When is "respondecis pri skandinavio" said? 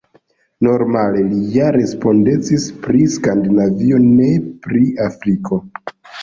1.75-4.01